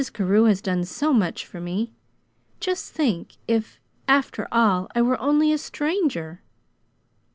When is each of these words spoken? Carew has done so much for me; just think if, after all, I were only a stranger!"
Carew 0.13 0.45
has 0.45 0.63
done 0.63 0.83
so 0.83 1.13
much 1.13 1.45
for 1.45 1.61
me; 1.61 1.93
just 2.59 2.91
think 2.91 3.35
if, 3.47 3.79
after 4.07 4.47
all, 4.51 4.89
I 4.95 5.03
were 5.03 5.21
only 5.21 5.53
a 5.53 5.59
stranger!" 5.59 6.41